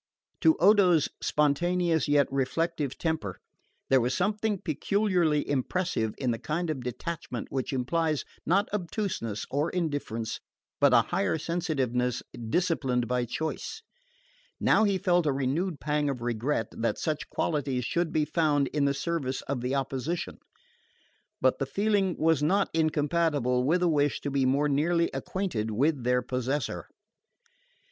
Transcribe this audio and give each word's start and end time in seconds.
To 0.39 0.57
Odo's 0.57 1.09
spontaneous 1.21 2.07
yet 2.07 2.25
reflective 2.31 2.97
temper 2.97 3.37
there 3.91 4.01
was 4.01 4.15
something 4.17 4.57
peculiarly 4.57 5.47
impressive 5.47 6.15
in 6.17 6.31
the 6.31 6.39
kind 6.39 6.71
of 6.71 6.81
detachment 6.83 7.49
which 7.51 7.71
implies, 7.71 8.25
not 8.43 8.67
obtuseness 8.73 9.45
or 9.51 9.69
indifference, 9.69 10.39
but 10.79 10.91
a 10.91 11.03
higher 11.03 11.37
sensitiveness 11.37 12.23
disciplined 12.49 13.07
by 13.07 13.25
choice. 13.25 13.83
Now 14.59 14.85
he 14.85 14.97
felt 14.97 15.27
a 15.27 15.31
renewed 15.31 15.79
pang 15.79 16.09
of 16.09 16.21
regret 16.23 16.69
that 16.71 16.97
such 16.97 17.29
qualities 17.29 17.85
should 17.85 18.11
be 18.11 18.25
found 18.25 18.69
in 18.69 18.85
the 18.85 18.95
service 18.95 19.43
of 19.43 19.61
the 19.61 19.75
opposition; 19.75 20.39
but 21.41 21.59
the 21.59 21.67
feeling 21.67 22.17
was 22.17 22.41
not 22.41 22.71
incompatible 22.73 23.63
with 23.65 23.83
a 23.83 23.87
wish 23.87 24.19
to 24.21 24.31
be 24.31 24.47
more 24.47 24.67
nearly 24.67 25.11
acquainted 25.13 25.69
with 25.69 26.03
their 26.03 26.23
possessor. 26.23 26.87